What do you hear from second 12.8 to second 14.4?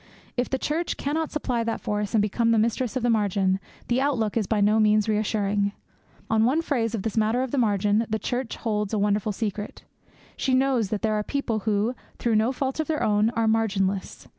their own, are marginless.